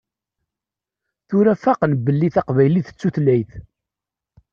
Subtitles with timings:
[1.29, 3.51] Tura faqen belli taqbaylit d tutlayt.